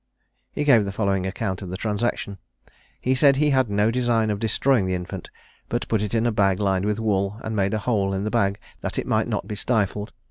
[0.51, 2.39] He gave the following account of the transaction:
[2.99, 5.29] He said he had no design of destroying the infant,
[5.69, 8.31] but put it in a bag lined with wool, and made a hole in the
[8.31, 10.11] bag that it might not be stifled.